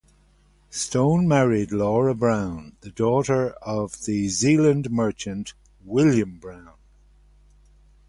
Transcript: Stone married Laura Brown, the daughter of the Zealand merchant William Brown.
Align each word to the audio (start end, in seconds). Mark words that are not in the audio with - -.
Stone 0.71 1.27
married 1.27 1.71
Laura 1.71 2.15
Brown, 2.15 2.75
the 2.81 2.89
daughter 2.89 3.51
of 3.61 4.05
the 4.05 4.29
Zealand 4.29 4.89
merchant 4.89 5.53
William 5.85 6.39
Brown. 6.39 6.73